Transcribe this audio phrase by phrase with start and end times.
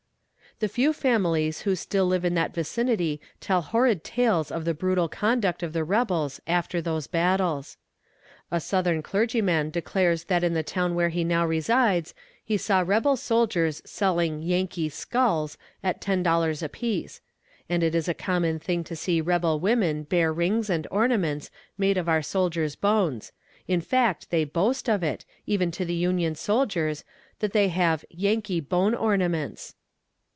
[0.59, 5.07] The few families who still live in that vicinity tell horrid stories of the brutal
[5.09, 7.77] conduct of the rebels after those battles.
[8.51, 12.13] A Southern clergyman declares that in the town where he now resides
[12.45, 17.21] he saw rebel soldiers selling "Yankee skulls" at ten dollars apiece.
[17.67, 21.97] And it is a common thing to see rebel women wear rings and ornaments made
[21.97, 23.31] of our soldiers' bones
[23.67, 27.03] in fact they boast of it, even to the Union soldiers,
[27.39, 29.73] that they have "Yankee bone ornaments."